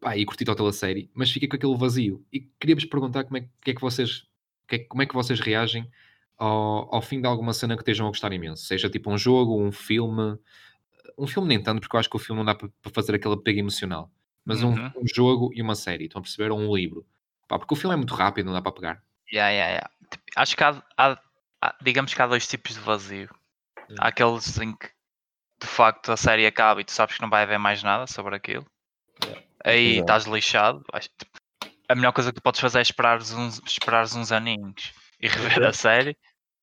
[0.00, 2.24] pá, e curti toda a série, mas fiquei com aquele vazio.
[2.32, 4.26] E queria-vos perguntar como é, que é que vocês,
[4.66, 5.90] que é- como é que vocês reagem
[6.38, 9.60] ao, ao fim de alguma cena que estejam a gostar imenso, seja tipo um jogo,
[9.60, 10.38] um filme,
[11.18, 13.34] um filme nem tanto, porque eu acho que o filme não dá para fazer aquele
[13.34, 14.10] apego emocional,
[14.44, 14.90] mas um, Uhum.
[14.96, 16.50] um jogo e uma série, estão a perceber?
[16.50, 17.04] Ou um livro.
[17.46, 19.02] Pá, porque o filme é muito rápido, não dá para pegar.
[19.32, 19.90] Yeah, yeah, yeah.
[20.10, 21.20] Tipo, acho que há, há-
[21.60, 23.28] há- digamos que há dois tipos de vazio.
[23.90, 23.94] Hum.
[23.98, 24.88] Há aqueles em que
[25.60, 28.34] de facto a série acaba e tu sabes que não vai haver mais nada sobre
[28.34, 28.66] aquilo.
[29.24, 29.46] Yeah.
[29.64, 30.00] Aí Exato.
[30.00, 30.84] estás lixado.
[31.88, 35.64] A melhor coisa que tu podes fazer é esperares uns, esperares uns aninhos e rever
[35.64, 36.16] a série.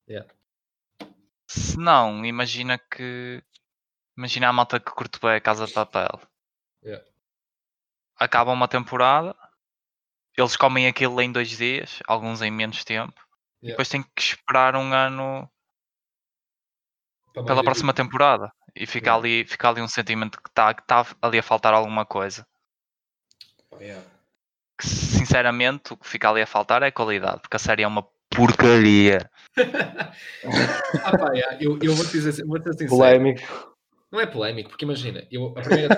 [0.10, 0.28] Yeah.
[1.48, 3.44] Se não, imagina que.
[4.18, 6.20] Imagina a malta que curte bem a Casa de Papel.
[6.84, 7.06] Yeah.
[8.18, 9.36] Acaba uma temporada,
[10.36, 13.14] eles comem aquilo em dois dias, alguns em menos tempo.
[13.62, 13.74] E Yeah.
[13.74, 15.50] depois têm que esperar um ano
[17.34, 18.52] pela próxima temporada.
[18.80, 19.20] E fica, Yeah.
[19.20, 22.46] ali, fica ali um sentimento que está que tá ali a faltar alguma coisa.
[23.70, 23.82] tudo.
[23.82, 24.06] Yeah.
[24.80, 28.08] Que sinceramente o que fica ali a faltar é qualidade, porque a série é uma
[28.30, 29.30] porcaria.
[31.04, 32.90] ah, pá, yeah, eu, eu vou te dizer, vou sincero.
[32.90, 33.76] polémico.
[34.12, 35.94] Não é polémico, porque imagina, eu, a, primeira,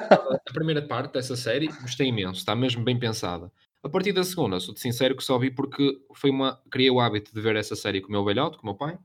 [0.47, 3.51] a primeira parte dessa série gostei imenso, está mesmo bem pensada.
[3.83, 7.33] A partir da segunda, sou-te sincero que só vi porque foi uma, criei o hábito
[7.33, 8.97] de ver essa série com o meu velhote, com o meu pai,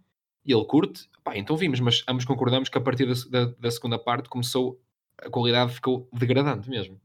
[0.44, 3.70] e ele curte, pá, então vimos, mas ambos concordamos que a partir da, da, da
[3.70, 4.80] segunda parte começou,
[5.18, 7.00] a qualidade ficou degradante mesmo.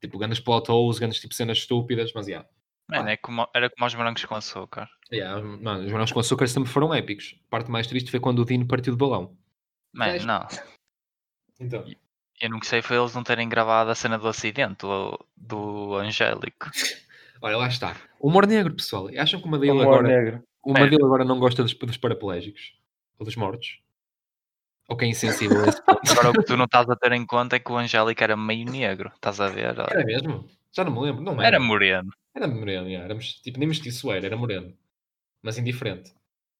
[0.00, 2.44] Tipo, grandes plot holes, grandes tipo cenas estúpidas, mas já.
[2.88, 4.90] Mano, é como, era como os morangos com açúcar.
[5.12, 7.38] Yeah, mano, os morangos com açúcar sempre foram épicos.
[7.46, 9.36] A parte mais triste foi quando o Dino partiu de balão.
[9.92, 10.46] Mano, Mas- não.
[11.60, 11.84] Então.
[12.40, 16.70] Eu não gostei foi eles não terem gravado a cena do acidente do, do Angélico.
[17.40, 17.96] Olha, lá está.
[18.18, 19.08] Humor negro, pessoal.
[19.16, 20.08] Acham que uma dele Humor agora...
[20.08, 20.42] negro.
[20.64, 20.80] O É.
[20.80, 22.74] Madil agora não gosta dos, dos paraplégicos
[23.18, 23.80] ou dos mortos.
[24.88, 26.00] Ou quem é insensível a esse ponto.
[26.10, 28.36] Agora o que tu não estás a ter em conta é que o Angélico era
[28.36, 29.78] meio negro, estás a ver?
[29.78, 30.46] Era mesmo?
[30.72, 31.22] Já não me lembro.
[31.22, 31.46] Não era.
[31.56, 32.10] Era moreno.
[32.34, 32.98] Era moreno, já.
[32.98, 34.74] Éramos, tipo, nem mestiço era, era moreno.
[35.42, 36.12] Mas indiferente.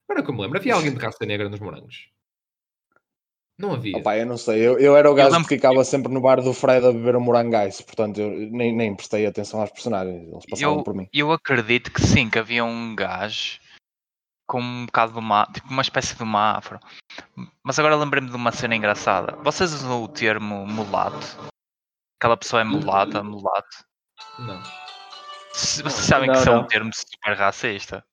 [0.08, 2.08] Agora que eu me lembro, havia alguém de raça negra nos morangos?
[3.58, 3.96] Não havia.
[3.96, 6.52] Opa, eu não sei, eu, eu era o gajo que ficava sempre no bar do
[6.54, 10.78] Fred a beber o morangais, portanto eu nem, nem prestei atenção aos personagens, eles passavam
[10.78, 11.06] Eu, por mim.
[11.12, 13.60] eu acredito que sim, que havia um gajo
[14.46, 16.78] com um bocado de uma, tipo uma espécie de uma afro.
[17.62, 19.36] Mas agora lembrei-me de uma cena engraçada.
[19.42, 21.18] Vocês usam o termo mulato?
[22.20, 23.84] Aquela pessoa é mulata, mulato.
[24.38, 24.62] Não.
[25.52, 28.04] Se- Vocês sabem que Não, isso é um termo super racista.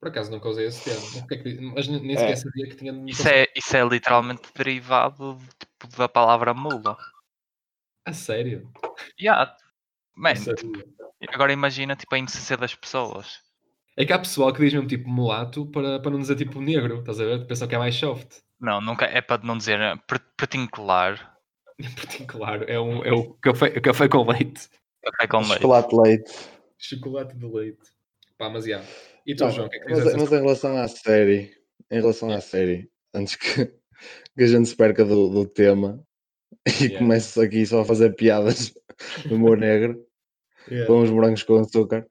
[0.00, 1.24] Por acaso nunca usei esse termo.
[1.24, 2.18] O que é que- Mas nem É.
[2.18, 2.92] sequer sabia que tinha.
[3.10, 6.96] Isso é, isso é literalmente derivado tipo, da palavra mula.
[8.06, 8.70] A sério?
[9.18, 9.56] Yeah.
[10.14, 10.84] Man, sabia.
[11.28, 13.40] agora imagina tipo, a inocência das pessoas.
[13.96, 16.98] É que há pessoal que diz mesmo tipo mulato para, para não dizer tipo negro,
[17.00, 17.46] estás a ver?
[17.46, 18.38] Pensam que é mais soft.
[18.60, 21.20] Não, nunca é para não dizer pre- pretinho claro,
[22.68, 24.68] é, um, é o café, café com leite.
[25.02, 25.54] café com leite.
[25.54, 26.32] Chocolate leite.
[26.78, 27.78] Chocolate de leite.
[28.38, 28.82] Pá, mas já.
[29.26, 30.14] E tu, Não, João, o que é que mas, dizes?
[30.16, 31.52] mas em relação à série,
[31.90, 36.02] em relação à série, antes que, que a gente se perca do, do tema
[36.66, 36.98] e Yeah.
[36.98, 38.72] comece aqui só a fazer piadas
[39.26, 40.04] do humor negro
[40.86, 42.06] com os morangos com açúcar,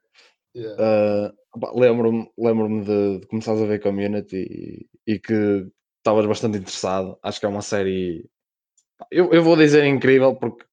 [0.78, 1.43] ah, pá,
[1.76, 4.38] lembro-me lembro de, de começares a ver Community
[5.06, 5.68] e, e que
[6.00, 7.18] estavas bastante interessado.
[7.24, 8.30] Acho que é uma série.
[9.12, 10.66] Eu, eu vou dizer incrível porque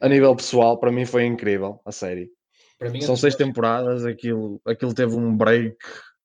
[0.00, 2.30] a nível pessoal, para mim foi incrível a série.
[2.78, 5.76] Para mim é São seis temporadas, aquilo, aquilo teve um break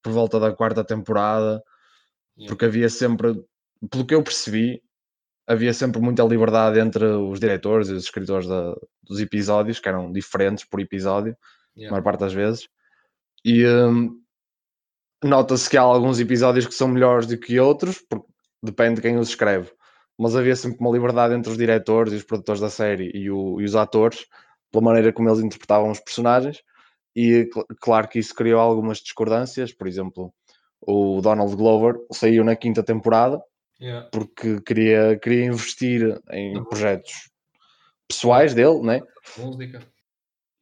[0.04, 1.64] por volta da quarta temporada,
[2.36, 2.50] Yeah.
[2.50, 3.40] porque havia sempre,
[3.92, 4.82] pelo que eu percebi,
[5.46, 10.12] havia sempre muita liberdade entre os diretores e os escritores da- dos episódios, que eram
[10.12, 11.92] diferentes por episódio, a Yeah.
[11.92, 12.68] maior parte das vezes.
[13.46, 14.20] E hum,
[15.24, 18.26] nota-se que há alguns episódios que são melhores do que outros, porque
[18.62, 19.72] depende de quem os escreve.
[20.18, 23.60] Mas havia sempre uma liberdade entre os diretores e os produtores da série e, o-
[23.60, 24.26] e os atores,
[24.72, 26.62] pela maneira como eles interpretavam os personagens.
[27.16, 29.74] E cl- claro que isso criou algumas discordâncias.
[29.74, 30.34] Por exemplo,
[30.82, 33.42] o Donald Glover saiu na quinta temporada
[33.82, 34.08] Yeah.
[34.12, 37.30] porque queria, queria investir em Na projetos
[38.08, 39.02] pessoais dele, né?
[39.38, 39.82] Música.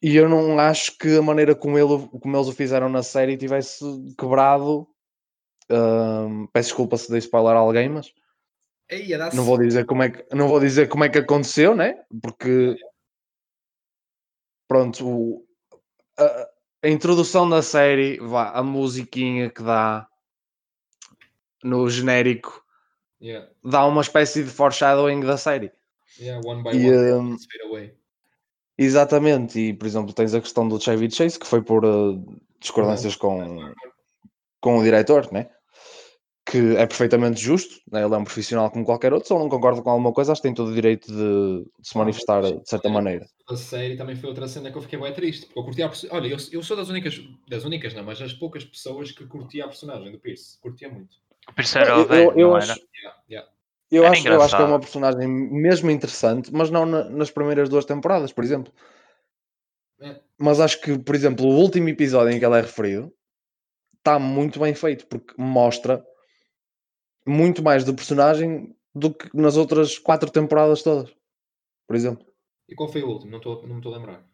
[0.01, 3.37] E eu não acho que a maneira como, ele, como eles o fizeram na série
[3.37, 3.83] tivesse
[4.17, 4.87] quebrado.
[5.69, 8.11] hum, peço desculpa se dei spoiler a alguém, mas
[8.89, 12.03] Ei, não vou dizer como é que, não vou dizer como é que aconteceu, né?
[12.21, 12.75] Porque
[14.67, 15.47] pronto, o-
[16.17, 16.49] a,
[16.83, 20.07] a introdução da série, vá, a musiquinha que dá
[21.63, 22.61] no genérico
[23.21, 23.47] Yeah.
[23.63, 25.71] dá uma espécie de foreshadowing da série.
[26.19, 27.35] Yeah, one by E, one.
[27.35, 27.37] um.
[28.83, 32.19] Exatamente, e por exemplo, tens a questão do Chevy Chase que foi por uh,
[32.59, 33.73] discordâncias com,
[34.59, 35.49] com o diretor, né?
[36.43, 38.03] que é perfeitamente justo, né?
[38.03, 40.41] ele é um profissional como qualquer outro, se ele não concorda com alguma coisa, acho
[40.41, 43.25] que tem todo o direito de, de se manifestar de certa maneira.
[43.47, 46.15] A série também foi outra cena que eu fiquei bem triste, porque eu curtia a
[46.15, 49.65] Olha, eu, eu sou das únicas, das únicas não, mas das poucas pessoas que curtia
[49.65, 51.15] a personagem do Pierce, curtia muito.
[51.55, 52.81] Por isso era Eu- o velho, eu, eu não acho, era?
[52.95, 53.51] Yeah, yeah.
[53.91, 57.69] Eu, acho, eu acho que é uma personagem mesmo interessante, mas não na- nas primeiras
[57.69, 58.71] duas temporadas, por exemplo.
[59.99, 60.19] É.
[60.37, 63.13] Mas acho que, por exemplo, o último episódio em que ele é referido
[63.97, 66.03] está muito bem feito, porque mostra
[67.27, 71.13] muito mais do personagem do que nas outras quatro temporadas todas,
[71.87, 72.25] por exemplo.
[72.67, 73.31] E qual foi o último?
[73.31, 74.25] Não, tô, não me estou a lembrar.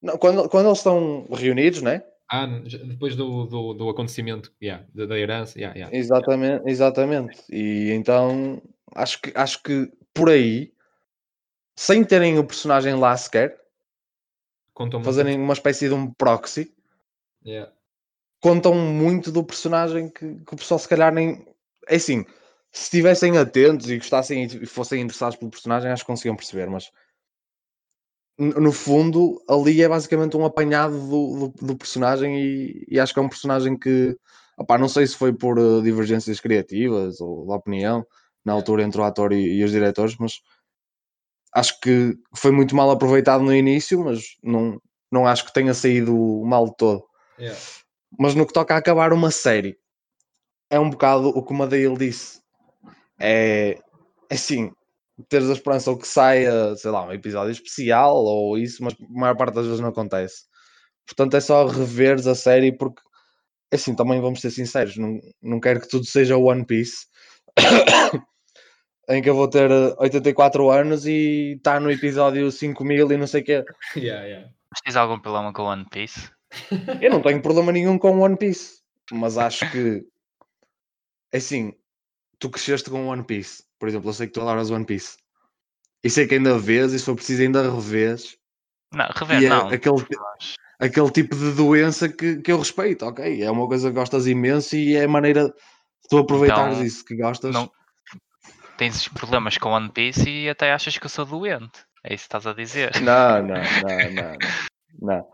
[0.00, 2.04] Não, quando, quando eles estão reunidos, né?
[2.28, 5.96] Ah, depois do, do, do acontecimento, yeah, da, herança, yeah, yeah.
[5.96, 7.44] Exatamente, exatamente.
[7.48, 8.60] E então
[8.94, 10.72] acho que, acho que por aí,
[11.76, 13.56] sem terem o personagem lá sequer,
[15.04, 16.74] fazerem uma espécie de um proxy,
[18.40, 21.46] contam muito do personagem que, que o pessoal se calhar nem.
[21.88, 22.24] É assim,
[22.72, 26.90] se estivessem atentos e gostassem e fossem interessados pelo personagem, acho que conseguiam perceber, mas
[28.38, 33.18] no fundo, ali é basicamente um apanhado do, do, do personagem e, e acho que
[33.18, 34.16] é um personagem que
[34.56, 38.06] opá, não sei se foi por eh, divergências criativas ou de opinião
[38.44, 40.40] na altura entre o ator e, e os diretores, mas
[41.52, 46.14] acho que foi muito mal aproveitado no início, mas não, não acho que tenha saído
[46.44, 47.04] mal de todo.
[47.38, 47.58] Yeah.
[48.18, 49.76] Mas no que toca a acabar uma série,
[50.70, 52.40] é um bocado o que o Madeira disse.
[53.18, 53.78] É,
[54.30, 54.70] é assim,
[55.28, 58.96] teres a esperança ou que saia, sei lá, um episódio especial ou isso, mas a
[59.20, 60.44] maior parte das vezes não acontece.
[61.06, 63.00] Portanto, é só reveres a série porque,
[63.70, 67.06] é assim, também vamos ser sinceros, não, não quero que tudo seja One Piece.
[69.08, 73.26] em que eu vou ter eh, 84 anos e está no episódio 5000 e não
[73.26, 73.64] sei o quê.
[73.96, 74.50] Yeah, yeah.
[74.70, 76.30] Mas tens algum problema com One Piece?
[77.00, 78.80] Eu não tenho problema nenhum com One Piece,
[79.12, 80.04] mas acho que
[81.32, 81.72] é assim,
[82.38, 85.16] tu cresceste com One Piece, por exemplo, eu sei que tu adoras One Piece
[86.02, 88.36] e sei que ainda vês e se for preciso ainda revês
[88.92, 89.68] Não, rever é não.
[89.68, 90.04] aquele,
[90.78, 93.42] aquele tipo de doença que, que eu respeito, ok?
[93.42, 95.54] É uma coisa que gostas imenso e é a maneira de
[96.08, 97.52] tu aproveitares Então, isso que gostas.
[97.52, 97.70] não-
[98.76, 101.80] Tens problemas com One Piece e até achas que eu sou doente.
[102.04, 102.92] É isso que estás a dizer.
[103.00, 104.38] Não, não, não, não.
[105.00, 105.28] Não,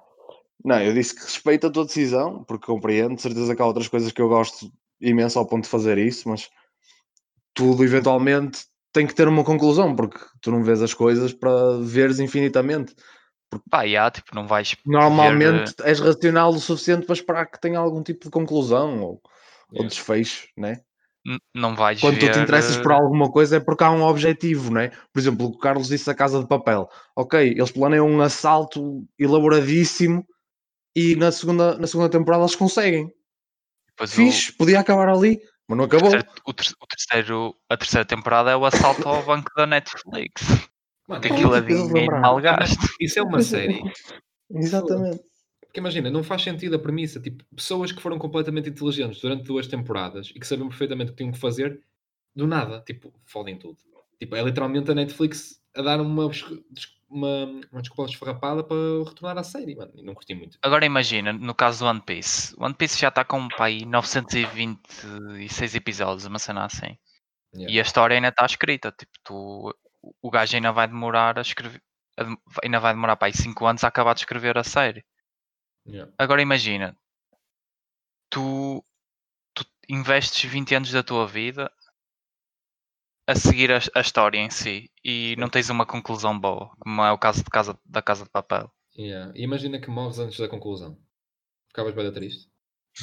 [0.64, 3.88] não eu disse que respeito a tua decisão, porque compreendo, de certeza que há outras
[3.88, 6.48] coisas que eu gosto imenso ao ponto de fazer isso, mas
[7.54, 12.20] tudo eventualmente tem que ter uma conclusão, porque tu não vês as coisas para veres
[12.20, 12.94] infinitamente.
[13.70, 14.76] Pá, yeah, tipo, não vais.
[14.84, 15.88] Normalmente ver...
[15.88, 19.22] és racional o suficiente para esperar que tenha algum tipo de conclusão ou,
[19.70, 19.82] yeah.
[19.82, 20.80] ou desfecho, né?
[21.54, 22.30] não vais Quando ver...
[22.30, 24.88] tu te interessas por alguma coisa é porque há um objetivo, não é?
[25.12, 26.88] Por exemplo, o Carlos disse a Casa de Papel.
[27.14, 30.26] Ok, eles planeiam um assalto elaboradíssimo
[30.96, 33.12] e na segunda, na segunda temporada eles conseguem.
[33.96, 34.56] Pois Fixe, o...
[34.56, 35.40] podia acabar ali,
[35.72, 36.08] mas não acabou.
[36.46, 40.68] O terceiro, o terceiro, a terceira temporada é o assalto ao banco da Netflix.
[41.08, 42.78] Mano, Aquilo é dinheiro mal gasto.
[43.00, 43.80] Isso é uma série.
[44.50, 45.22] Exatamente.
[45.62, 47.18] Porque imagina, não faz sentido a premissa.
[47.18, 51.18] Tipo, pessoas que foram completamente inteligentes durante duas temporadas e que sabiam perfeitamente o que
[51.18, 51.80] tinham que fazer,
[52.36, 53.78] do nada, tipo, fodem tudo.
[54.18, 56.30] Tipo, é literalmente a Netflix a dar uma,
[57.08, 59.92] uma, uma desculpa esfarrapada para retornar à série, mano.
[59.94, 60.58] E não curti muito.
[60.62, 62.54] Agora imagina, no caso do One Piece.
[62.58, 66.96] One Piece já está com pai 926 episódios, uma cena assim.
[67.54, 67.74] Yeah.
[67.74, 68.92] E a história ainda está escrita.
[68.92, 69.74] Tipo, tu,
[70.22, 71.82] o gajo ainda vai demorar a escrever.
[72.62, 75.04] Ainda vai demorar para aí 5 anos a acabar de escrever a série.
[75.86, 76.12] Yeah.
[76.18, 76.96] Agora imagina,
[78.30, 78.84] tu,
[79.54, 81.70] tu investes 20 anos da tua vida
[83.26, 87.12] a seguir a, a, história em si e não tens uma conclusão boa, como é
[87.12, 88.70] o caso de casa, da Casa de Papel.
[88.96, 89.32] Yeah.
[89.34, 90.98] Imagina que morres antes da conclusão.
[91.68, 92.50] Ficavas bem triste.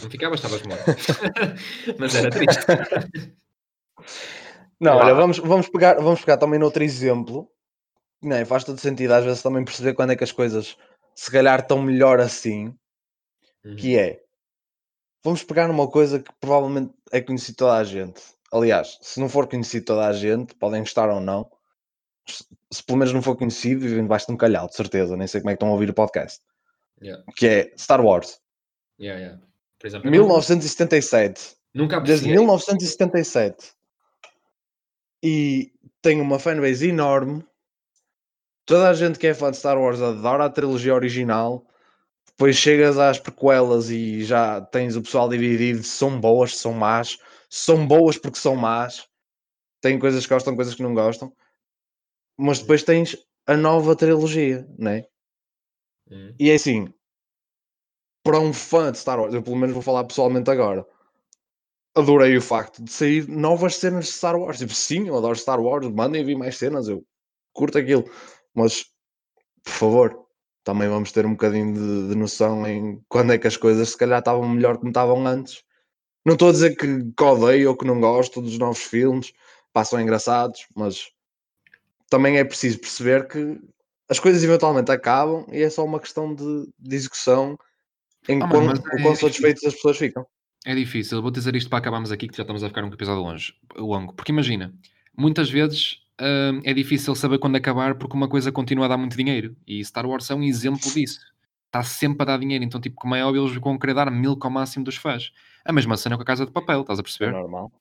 [0.01, 0.83] Não ficavas, estavas morto.
[1.97, 2.61] Mas era triste.
[4.79, 7.49] Não, olha, vamos, vamos, pegar, vamos pegar também noutro exemplo.
[8.21, 8.45] Não, é?
[8.45, 10.77] faz todo sentido às vezes também perceber quando é que as coisas
[11.15, 12.73] se calhar estão melhor assim.
[13.65, 13.75] Uhum.
[13.75, 14.21] Que é
[15.23, 18.21] vamos pegar numa coisa que provavelmente é conhecido toda a gente.
[18.51, 21.49] Aliás, se não for conhecido toda a gente, podem gostar ou não.
[22.71, 25.15] Se pelo menos não for conhecido, vivem debaixo de um calhau, de certeza.
[25.15, 26.41] Nem sei como é que estão a ouvir o podcast.
[27.01, 27.23] Yeah.
[27.35, 28.39] Que é Star Wars.
[28.99, 29.41] Yeah, yeah.
[29.79, 31.55] Por exemplo, 1977.
[31.73, 33.79] Nunca Desde 1977
[35.23, 37.43] e tem uma fanbase enorme.
[38.65, 41.65] Toda a gente que é fã de Star Wars adora a trilogia original.
[42.27, 45.83] Depois chegas às prequelas e já tens o pessoal dividido.
[45.83, 47.17] São boas, são más.
[47.49, 49.07] São boas porque são más.
[49.81, 51.33] Tem coisas que gostam, coisas que não gostam.
[52.37, 55.05] Mas depois tens a nova trilogia, né?
[56.09, 56.33] Hum.
[56.39, 56.93] E é assim,
[58.23, 60.85] para um fã de Star Wars, eu pelo menos vou falar pessoalmente agora
[61.95, 64.59] adorei o facto de sair novas cenas de Star Wars.
[64.59, 67.03] Tipo, sim, eu adoro Star Wars, mandem vir mais cenas, eu
[67.53, 68.09] curto aquilo.
[68.53, 68.85] Mas,
[69.63, 70.25] por favor,
[70.63, 73.97] também vamos ter um bocadinho de, de noção em quando é que as coisas se
[73.97, 75.63] calhar estavam melhor como estavam antes.
[76.29, 79.33] Não estou a dizer que, que odeio ou que não gosto dos novos filmes,
[79.73, 81.09] passam engraçados, mas
[82.07, 83.59] também é preciso perceber que
[84.07, 87.57] as coisas eventualmente acabam e é só uma questão de, de execução
[88.27, 90.23] em ah, quão, é, quão satisfeitos as pessoas ficam.
[90.67, 93.23] É difícil, vou dizer isto para acabarmos aqui, que já estamos a ficar um episódio
[93.23, 94.13] longe, longo.
[94.13, 94.71] Porque imagina,
[95.17, 99.17] muitas vezes hum, é difícil saber quando acabar porque uma coisa continua a dar muito
[99.17, 99.55] dinheiro.
[99.65, 101.21] E Star Wars é um exemplo disso.
[101.69, 104.35] Está sempre a dar dinheiro, então, tipo, como é óbvio, eles vão querer dar mil
[104.41, 105.31] ao máximo dos fãs.
[105.63, 107.29] A mesma cena com a Casa de Papel, estás a perceber?
[107.29, 107.71] É normal.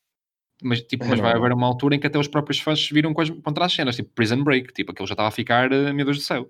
[0.62, 3.14] Mas, tipo, é mas vai haver uma altura em que até os próprios fãs viram
[3.14, 6.18] contra as cenas, tipo Prison Break, tipo, aquilo já estava a ficar, uh, meu Deus
[6.18, 6.48] do céu.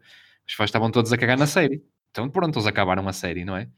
[0.48, 1.80] Os fãs estavam todos a cagar na série.
[2.10, 3.68] Então, pronto, eles acabaram a série, não é?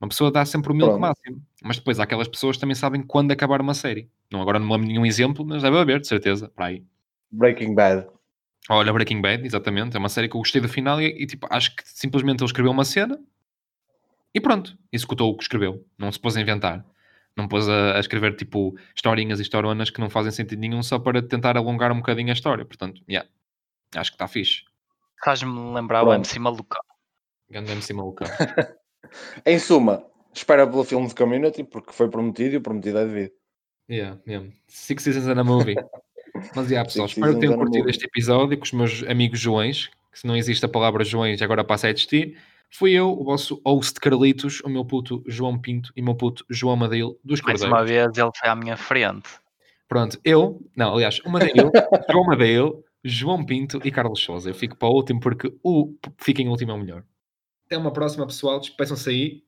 [0.00, 3.60] Uma pessoa dá sempre o milk máximo, mas depois aquelas pessoas também sabem quando acabar
[3.60, 4.08] uma série.
[4.30, 6.84] Não, agora não lembro nenhum exemplo, mas deve haver, de certeza, para aí.
[7.32, 8.06] Breaking Bad.
[8.68, 9.96] Olha, Breaking Bad, exatamente.
[9.96, 12.46] É uma série que eu gostei do final e, e tipo, acho que simplesmente ele
[12.46, 13.18] escreveu uma cena
[14.34, 15.84] e pronto, executou o que escreveu.
[15.96, 16.84] Não se pôs a inventar.
[17.36, 20.98] Não pôs a, a escrever tipo historinhas e historionas que não fazem sentido nenhum só
[20.98, 22.64] para tentar alongar um bocadinho a história.
[22.64, 23.28] Portanto, yeah,
[23.94, 24.64] acho que está fixe.
[25.24, 26.12] Faz-me lembrar Pronto.
[26.12, 26.82] o MC Malucão.
[27.48, 28.26] Grande MC Malucão.
[29.46, 30.04] em suma,
[30.34, 33.32] espera pelo filme de Community porque foi prometido e o prometido é devido.
[33.90, 34.46] Yeah, yeah.
[34.66, 35.76] Six Seasons and a Movie.
[36.54, 40.20] Mas, yeah, pessoal, espero que tenham curtido este episódio com os meus amigos Joões, que
[40.20, 42.36] se não existe a palavra Joões, agora passa a existir.
[42.70, 46.44] Fui eu, o vosso host Carlitos, o meu puto João Pinto e o meu puto
[46.50, 47.62] João Madeil dos Cordeiros.
[47.62, 49.28] Mais uma vez ele foi à minha frente.
[49.88, 51.70] Pronto, eu, não, aliás, o Madeil,
[52.12, 54.50] João Madeil, João Pinto e Carlos Souza.
[54.50, 57.04] Eu fico para o último porque o fica em último é o melhor.
[57.66, 58.60] Até uma próxima, pessoal.
[58.60, 59.42] Despeçam-se aí.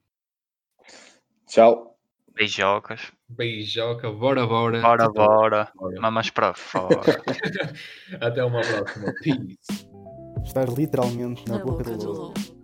[1.46, 1.89] Tchau.
[2.40, 3.12] Beijocas.
[3.29, 4.81] Beijoca, bora, bora.
[4.81, 5.70] Bora, bora.
[5.76, 6.00] bora.
[6.00, 7.03] Mamas para fora.
[8.18, 9.12] Até uma próxima.
[9.22, 9.87] Peace.
[10.42, 12.60] Estar literalmente na, na boca, boca do lobo.